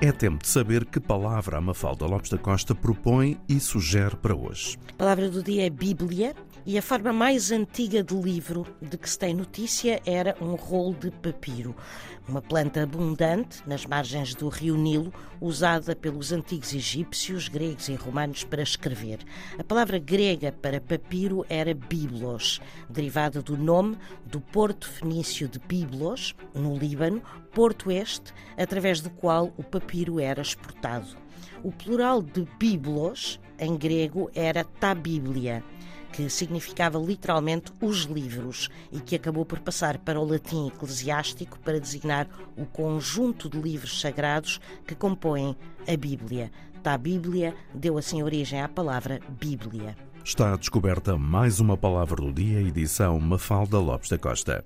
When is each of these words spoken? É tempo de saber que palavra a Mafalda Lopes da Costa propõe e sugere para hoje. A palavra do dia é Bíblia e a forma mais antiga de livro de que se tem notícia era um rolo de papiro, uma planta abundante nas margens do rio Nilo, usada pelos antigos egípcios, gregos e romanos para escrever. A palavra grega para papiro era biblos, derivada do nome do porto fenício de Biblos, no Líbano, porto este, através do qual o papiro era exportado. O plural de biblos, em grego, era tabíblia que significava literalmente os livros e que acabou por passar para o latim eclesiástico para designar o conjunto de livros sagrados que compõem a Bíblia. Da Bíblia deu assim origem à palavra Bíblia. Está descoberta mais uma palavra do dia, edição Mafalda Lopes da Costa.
É 0.00 0.12
tempo 0.12 0.44
de 0.44 0.48
saber 0.48 0.84
que 0.84 1.00
palavra 1.00 1.58
a 1.58 1.60
Mafalda 1.60 2.06
Lopes 2.06 2.30
da 2.30 2.38
Costa 2.38 2.72
propõe 2.72 3.36
e 3.48 3.58
sugere 3.58 4.14
para 4.14 4.32
hoje. 4.32 4.78
A 4.90 4.92
palavra 4.92 5.28
do 5.28 5.42
dia 5.42 5.66
é 5.66 5.70
Bíblia 5.70 6.36
e 6.68 6.76
a 6.76 6.82
forma 6.82 7.14
mais 7.14 7.50
antiga 7.50 8.02
de 8.02 8.14
livro 8.14 8.66
de 8.82 8.98
que 8.98 9.08
se 9.08 9.18
tem 9.18 9.32
notícia 9.32 10.02
era 10.04 10.36
um 10.38 10.54
rolo 10.54 10.94
de 10.94 11.10
papiro, 11.10 11.74
uma 12.28 12.42
planta 12.42 12.82
abundante 12.82 13.66
nas 13.66 13.86
margens 13.86 14.34
do 14.34 14.50
rio 14.50 14.76
Nilo, 14.76 15.10
usada 15.40 15.96
pelos 15.96 16.30
antigos 16.30 16.74
egípcios, 16.74 17.48
gregos 17.48 17.88
e 17.88 17.94
romanos 17.94 18.44
para 18.44 18.62
escrever. 18.62 19.20
A 19.58 19.64
palavra 19.64 19.98
grega 19.98 20.52
para 20.52 20.78
papiro 20.78 21.42
era 21.48 21.72
biblos, 21.72 22.60
derivada 22.86 23.40
do 23.40 23.56
nome 23.56 23.96
do 24.26 24.38
porto 24.38 24.90
fenício 24.90 25.48
de 25.48 25.58
Biblos, 25.58 26.34
no 26.54 26.76
Líbano, 26.76 27.22
porto 27.54 27.90
este, 27.90 28.34
através 28.58 29.00
do 29.00 29.08
qual 29.08 29.54
o 29.56 29.62
papiro 29.62 30.20
era 30.20 30.42
exportado. 30.42 31.16
O 31.64 31.72
plural 31.72 32.20
de 32.20 32.46
biblos, 32.58 33.40
em 33.58 33.74
grego, 33.74 34.30
era 34.34 34.64
tabíblia 34.64 35.64
que 36.18 36.28
significava 36.28 36.98
literalmente 36.98 37.72
os 37.80 37.98
livros 37.98 38.68
e 38.90 38.98
que 38.98 39.14
acabou 39.14 39.44
por 39.44 39.60
passar 39.60 39.98
para 39.98 40.18
o 40.18 40.24
latim 40.24 40.66
eclesiástico 40.66 41.60
para 41.60 41.78
designar 41.78 42.26
o 42.56 42.66
conjunto 42.66 43.48
de 43.48 43.56
livros 43.56 44.00
sagrados 44.00 44.60
que 44.84 44.96
compõem 44.96 45.56
a 45.86 45.96
Bíblia. 45.96 46.50
Da 46.82 46.98
Bíblia 46.98 47.54
deu 47.72 47.96
assim 47.96 48.20
origem 48.20 48.60
à 48.60 48.68
palavra 48.68 49.20
Bíblia. 49.40 49.96
Está 50.24 50.56
descoberta 50.56 51.16
mais 51.16 51.60
uma 51.60 51.76
palavra 51.76 52.16
do 52.16 52.32
dia, 52.32 52.62
edição 52.62 53.20
Mafalda 53.20 53.78
Lopes 53.78 54.10
da 54.10 54.18
Costa. 54.18 54.64